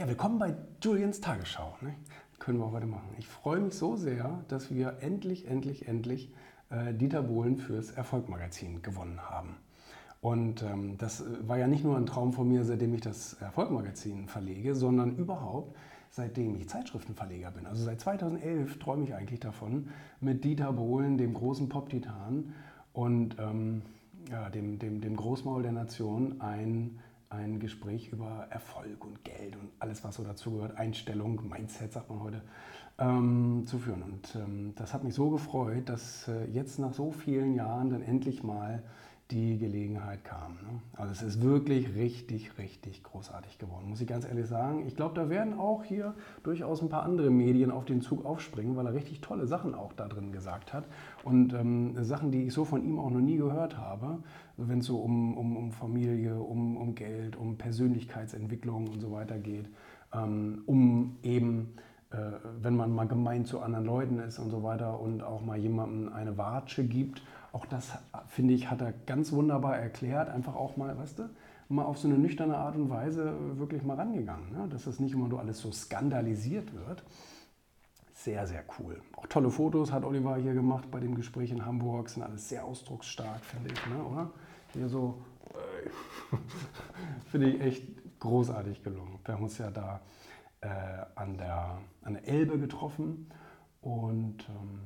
Ja, 0.00 0.08
willkommen 0.08 0.38
bei 0.38 0.54
Julians 0.82 1.20
Tagesschau. 1.20 1.76
Ne? 1.82 1.94
Können 2.38 2.58
wir 2.58 2.72
heute 2.72 2.86
machen. 2.86 3.10
Ich 3.18 3.28
freue 3.28 3.60
mich 3.60 3.74
so 3.74 3.96
sehr, 3.96 4.42
dass 4.48 4.70
wir 4.74 4.96
endlich, 5.02 5.46
endlich, 5.46 5.88
endlich 5.88 6.32
äh, 6.70 6.94
Dieter 6.94 7.22
Bohlen 7.22 7.58
fürs 7.58 7.90
Erfolgmagazin 7.90 8.80
gewonnen 8.80 9.20
haben. 9.28 9.58
Und 10.22 10.62
ähm, 10.62 10.96
das 10.96 11.20
äh, 11.20 11.46
war 11.46 11.58
ja 11.58 11.66
nicht 11.66 11.84
nur 11.84 11.98
ein 11.98 12.06
Traum 12.06 12.32
von 12.32 12.48
mir, 12.48 12.64
seitdem 12.64 12.94
ich 12.94 13.02
das 13.02 13.34
Erfolgmagazin 13.42 14.26
verlege, 14.26 14.74
sondern 14.74 15.16
überhaupt 15.16 15.76
seitdem 16.08 16.56
ich 16.56 16.70
Zeitschriftenverleger 16.70 17.50
bin. 17.50 17.66
Also 17.66 17.84
seit 17.84 18.00
2011 18.00 18.78
träume 18.78 19.04
ich 19.04 19.14
eigentlich 19.14 19.40
davon, 19.40 19.90
mit 20.18 20.44
Dieter 20.44 20.72
Bohlen, 20.72 21.18
dem 21.18 21.34
großen 21.34 21.68
Pop-Titan 21.68 22.54
und 22.94 23.36
ähm, 23.38 23.82
ja, 24.30 24.48
dem, 24.48 24.78
dem, 24.78 25.02
dem 25.02 25.14
Großmaul 25.14 25.62
der 25.62 25.72
Nation, 25.72 26.40
ein 26.40 26.98
ein 27.30 27.60
Gespräch 27.60 28.08
über 28.12 28.48
Erfolg 28.50 29.04
und 29.04 29.24
Geld 29.24 29.54
und 29.54 29.70
alles, 29.78 30.02
was 30.04 30.16
so 30.16 30.24
dazu 30.24 30.52
gehört, 30.52 30.76
Einstellung, 30.76 31.48
Mindset, 31.48 31.92
sagt 31.92 32.10
man 32.10 32.20
heute, 32.20 32.42
ähm, 32.98 33.62
zu 33.66 33.78
führen. 33.78 34.02
Und 34.02 34.34
ähm, 34.34 34.74
das 34.76 34.92
hat 34.92 35.04
mich 35.04 35.14
so 35.14 35.30
gefreut, 35.30 35.88
dass 35.88 36.26
äh, 36.28 36.46
jetzt 36.46 36.80
nach 36.80 36.92
so 36.92 37.12
vielen 37.12 37.54
Jahren 37.54 37.90
dann 37.90 38.02
endlich 38.02 38.42
mal 38.42 38.82
die 39.30 39.58
Gelegenheit 39.58 40.24
kam. 40.24 40.52
Ne? 40.54 40.80
Also 40.96 41.12
es 41.12 41.22
ist 41.22 41.42
wirklich 41.42 41.94
richtig, 41.94 42.58
richtig 42.58 43.02
großartig 43.02 43.58
geworden, 43.58 43.88
muss 43.88 44.00
ich 44.00 44.06
ganz 44.06 44.24
ehrlich 44.24 44.46
sagen. 44.46 44.86
Ich 44.86 44.96
glaube, 44.96 45.14
da 45.14 45.28
werden 45.28 45.58
auch 45.58 45.84
hier 45.84 46.14
durchaus 46.42 46.82
ein 46.82 46.88
paar 46.88 47.04
andere 47.04 47.30
Medien 47.30 47.70
auf 47.70 47.84
den 47.84 48.00
Zug 48.00 48.24
aufspringen, 48.24 48.76
weil 48.76 48.86
er 48.86 48.94
richtig 48.94 49.20
tolle 49.20 49.46
Sachen 49.46 49.74
auch 49.74 49.92
da 49.92 50.08
drin 50.08 50.32
gesagt 50.32 50.72
hat. 50.72 50.86
Und 51.22 51.52
ähm, 51.54 51.94
Sachen, 52.02 52.30
die 52.32 52.44
ich 52.44 52.52
so 52.52 52.64
von 52.64 52.84
ihm 52.84 52.98
auch 52.98 53.10
noch 53.10 53.20
nie 53.20 53.36
gehört 53.36 53.78
habe, 53.78 54.18
wenn 54.56 54.80
es 54.80 54.86
so 54.86 54.98
um, 54.98 55.36
um, 55.36 55.56
um 55.56 55.72
Familie, 55.72 56.38
um, 56.40 56.76
um 56.76 56.94
Geld, 56.94 57.36
um 57.36 57.56
Persönlichkeitsentwicklung 57.56 58.88
und 58.88 59.00
so 59.00 59.12
weiter 59.12 59.38
geht, 59.38 59.68
ähm, 60.12 60.62
um 60.66 61.16
eben 61.22 61.74
wenn 62.60 62.74
man 62.74 62.92
mal 62.92 63.06
gemein 63.06 63.44
zu 63.44 63.60
anderen 63.60 63.84
Leuten 63.84 64.18
ist 64.18 64.38
und 64.38 64.50
so 64.50 64.62
weiter 64.62 64.98
und 64.98 65.22
auch 65.22 65.42
mal 65.42 65.56
jemandem 65.56 66.12
eine 66.12 66.36
Watsche 66.36 66.84
gibt 66.84 67.22
auch 67.52 67.66
das, 67.66 67.98
finde 68.28 68.54
ich, 68.54 68.70
hat 68.70 68.80
er 68.80 68.92
ganz 68.92 69.32
wunderbar 69.32 69.76
erklärt. 69.76 70.28
Einfach 70.28 70.54
auch 70.54 70.76
mal, 70.76 70.96
weißt 70.96 71.18
du, 71.18 71.30
mal 71.68 71.84
auf 71.84 71.98
so 71.98 72.08
eine 72.08 72.18
nüchterne 72.18 72.56
Art 72.56 72.76
und 72.76 72.90
Weise 72.90 73.34
wirklich 73.58 73.82
mal 73.82 73.96
rangegangen. 73.96 74.52
Ne? 74.52 74.68
Dass 74.68 74.84
das 74.84 75.00
nicht 75.00 75.14
immer 75.14 75.28
nur 75.28 75.40
alles 75.40 75.58
so 75.58 75.72
skandalisiert 75.72 76.72
wird. 76.72 77.02
Sehr, 78.14 78.46
sehr 78.46 78.62
cool. 78.78 79.00
Auch 79.16 79.26
tolle 79.26 79.50
Fotos 79.50 79.92
hat 79.92 80.04
Oliver 80.04 80.36
hier 80.36 80.52
gemacht 80.52 80.90
bei 80.90 81.00
dem 81.00 81.14
Gespräch 81.14 81.50
in 81.50 81.64
Hamburg. 81.64 82.08
Sind 82.08 82.22
alles 82.22 82.48
sehr 82.48 82.64
ausdrucksstark, 82.64 83.40
finde 83.44 83.70
ich, 83.72 83.86
ne? 83.86 84.04
oder? 84.04 84.30
Hier 84.74 84.88
so, 84.88 85.18
äh, 85.54 86.36
finde 87.30 87.48
ich 87.48 87.60
echt 87.60 87.84
großartig 88.20 88.84
gelungen. 88.84 89.18
Wir 89.24 89.34
haben 89.34 89.42
uns 89.42 89.58
ja 89.58 89.70
da 89.70 90.00
äh, 90.60 90.68
an, 91.14 91.38
der, 91.38 91.78
an 92.02 92.14
der 92.14 92.28
Elbe 92.28 92.58
getroffen 92.58 93.30
und 93.80 94.48
ähm, 94.48 94.80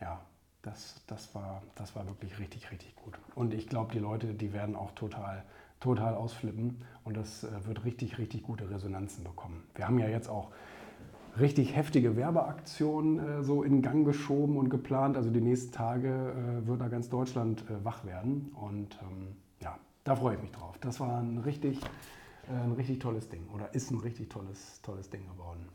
ja, 0.00 0.20
das, 0.62 1.02
das, 1.06 1.34
war, 1.34 1.62
das 1.74 1.94
war 1.96 2.06
wirklich 2.06 2.38
richtig, 2.38 2.70
richtig 2.70 2.96
gut. 2.96 3.18
Und 3.34 3.54
ich 3.54 3.68
glaube, 3.68 3.92
die 3.92 3.98
Leute, 3.98 4.34
die 4.34 4.52
werden 4.52 4.76
auch 4.76 4.90
total, 4.92 5.44
total 5.80 6.14
ausflippen 6.14 6.84
und 7.04 7.16
das 7.16 7.44
äh, 7.44 7.66
wird 7.66 7.84
richtig, 7.84 8.18
richtig 8.18 8.42
gute 8.42 8.68
Resonanzen 8.68 9.24
bekommen. 9.24 9.62
Wir 9.74 9.86
haben 9.86 9.98
ja 9.98 10.08
jetzt 10.08 10.28
auch 10.28 10.50
richtig 11.38 11.76
heftige 11.76 12.16
Werbeaktionen 12.16 13.18
äh, 13.18 13.42
so 13.42 13.62
in 13.62 13.82
Gang 13.82 14.04
geschoben 14.04 14.56
und 14.56 14.68
geplant. 14.70 15.16
Also 15.16 15.30
die 15.30 15.40
nächsten 15.40 15.72
Tage 15.72 16.08
äh, 16.08 16.66
wird 16.66 16.80
da 16.80 16.88
ganz 16.88 17.08
Deutschland 17.08 17.64
äh, 17.70 17.84
wach 17.84 18.04
werden. 18.04 18.52
Und 18.54 18.98
ähm, 19.02 19.36
ja, 19.60 19.78
da 20.04 20.16
freue 20.16 20.36
ich 20.36 20.42
mich 20.42 20.52
drauf. 20.52 20.78
Das 20.80 21.00
war 21.00 21.18
ein 21.18 21.38
richtig, 21.38 21.80
ein 22.48 22.72
richtig 22.72 23.00
tolles 23.00 23.28
Ding 23.28 23.48
oder 23.48 23.74
ist 23.74 23.90
ein 23.90 23.98
richtig 23.98 24.30
tolles, 24.30 24.80
tolles 24.82 25.10
Ding 25.10 25.26
geworden. 25.26 25.68